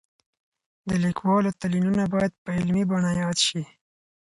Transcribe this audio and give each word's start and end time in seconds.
د 0.87 0.89
لیکوالو 1.05 1.49
تلینونه 1.61 2.03
باید 2.13 2.33
په 2.43 2.49
علمي 2.57 2.83
بڼه 2.91 3.11
یاد 3.21 3.37
شي. 3.47 3.61